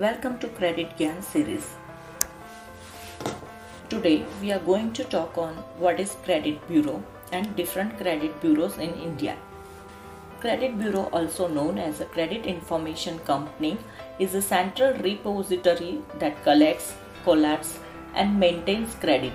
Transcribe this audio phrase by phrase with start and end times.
[0.00, 1.66] Welcome to Credit Gyan series.
[3.90, 8.78] Today we are going to talk on what is credit bureau and different credit bureaus
[8.78, 9.36] in India.
[10.40, 13.76] Credit bureau also known as a credit information company
[14.18, 16.94] is a central repository that collects,
[17.26, 17.76] collates
[18.14, 19.34] and maintains credit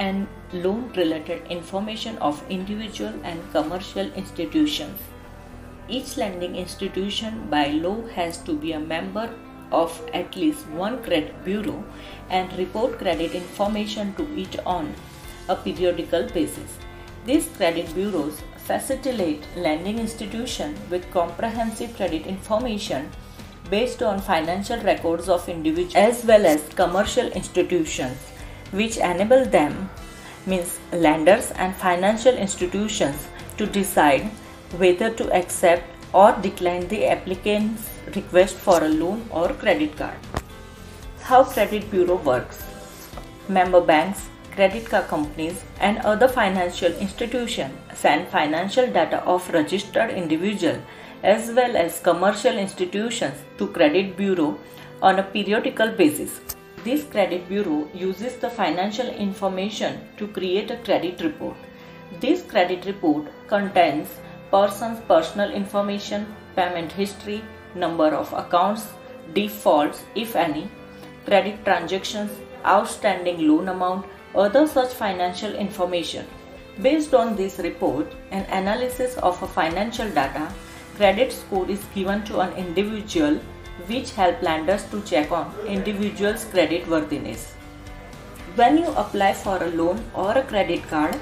[0.00, 5.13] and loan related information of individual and commercial institutions
[5.88, 9.32] each lending institution by law has to be a member
[9.70, 11.82] of at least one credit bureau
[12.30, 14.94] and report credit information to it on
[15.48, 16.78] a periodical basis.
[17.26, 23.10] These credit bureaus facilitate lending institutions with comprehensive credit information
[23.70, 28.16] based on financial records of individuals as well as commercial institutions
[28.72, 29.90] which enable them
[30.46, 34.30] means lenders and financial institutions to decide
[34.78, 40.16] whether to accept or decline the applicant's request for a loan or credit card.
[41.20, 42.62] How credit bureau works.
[43.48, 50.78] Member banks, credit card companies and other financial institutions send financial data of registered individual
[51.22, 54.58] as well as commercial institutions to credit bureau
[55.02, 56.40] on a periodical basis.
[56.84, 61.56] This credit bureau uses the financial information to create a credit report.
[62.20, 64.08] This credit report contains
[64.50, 67.42] person's personal information, payment history,
[67.74, 68.88] number of accounts,
[69.32, 70.68] defaults if any,
[71.24, 72.30] credit transactions,
[72.64, 76.26] outstanding loan amount, other such financial information.
[76.82, 80.52] Based on this report and analysis of a financial data,
[80.96, 83.40] credit score is given to an individual
[83.86, 87.52] which help lenders to check on individual's credit worthiness.
[88.54, 91.18] When you apply for a loan or a credit card,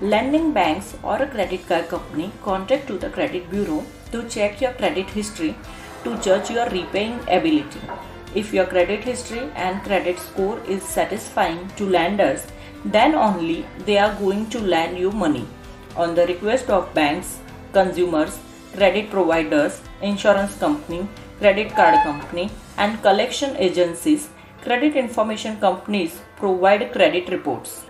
[0.00, 4.72] Lending banks or a credit card company contact to the credit bureau to check your
[4.72, 5.54] credit history
[6.02, 7.80] to judge your repaying ability.
[8.34, 12.44] If your credit history and credit score is satisfying to lenders,
[12.84, 15.46] then only they are going to lend you money
[15.96, 17.38] on the request of banks,
[17.72, 18.40] consumers,
[18.74, 24.28] credit providers, insurance company, credit card company and collection agencies.
[24.62, 27.84] Credit information companies provide credit reports.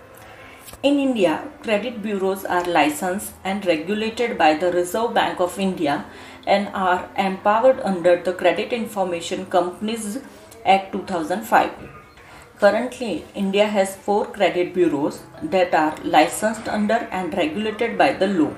[0.83, 6.05] In India, credit bureaus are licensed and regulated by the Reserve Bank of India
[6.45, 10.19] and are empowered under the Credit Information Companies
[10.65, 11.71] Act 2005.
[12.59, 18.53] Currently, India has four credit bureaus that are licensed under and regulated by the law.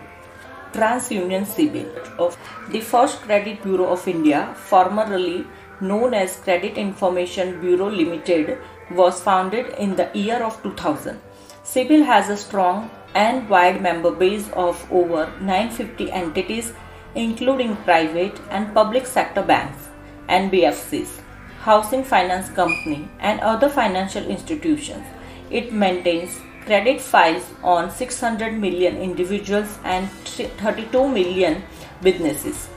[0.73, 2.37] TransUnion CIBIL of
[2.71, 5.45] the first credit bureau of India, formerly
[5.79, 8.57] known as Credit Information Bureau Limited,
[8.91, 11.21] was founded in the year of 2000.
[11.67, 16.71] CIBIL has a strong and wide member base of over 950 entities
[17.13, 19.89] including private and public sector banks,
[20.29, 21.19] NBFCs,
[21.59, 25.05] housing finance company and other financial institutions.
[25.49, 31.63] It maintains credit files on 600 million individuals and 32 million
[32.01, 32.69] businesses.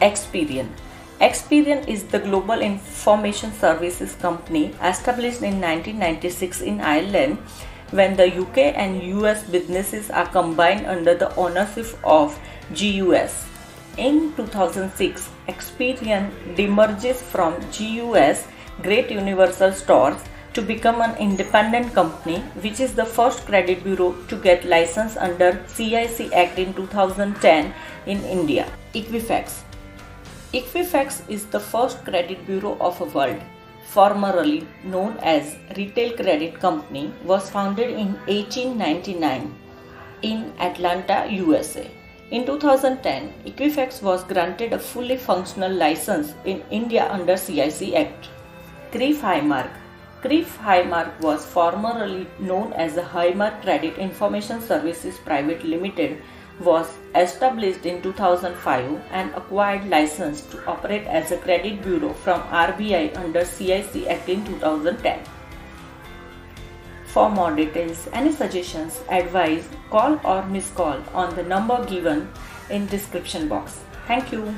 [0.00, 0.68] Experian
[1.20, 7.36] Experian is the global information services company established in 1996 in Ireland
[7.92, 12.38] when the UK and US businesses are combined under the ownership of
[12.74, 13.46] GUS.
[13.98, 18.46] In 2006, Experian demerges from GUS
[18.82, 20.16] Great Universal Stores
[20.54, 25.62] to become an independent company, which is the first credit bureau to get license under
[25.68, 27.74] CIC Act in 2010
[28.06, 28.66] in India.
[28.94, 29.62] Equifax
[30.52, 33.40] Equifax is the first credit bureau of the world
[33.84, 39.54] formerly known as Retail Credit Company, was founded in 1899
[40.22, 41.90] in Atlanta, USA.
[42.30, 48.28] In 2010, Equifax was granted a fully functional license in India under CIC Act.
[48.90, 49.70] CRIF Highmark
[50.22, 56.22] CRIF Highmark was formerly known as the Highmark Credit Information Services Private Limited
[56.64, 63.16] was established in 2005 and acquired license to operate as a credit bureau from RBI
[63.16, 65.20] under CIC Act in 2010.
[67.06, 72.30] For more details, any suggestions, advice, call or miss call on the number given
[72.70, 73.80] in description box.
[74.06, 74.54] Thank you.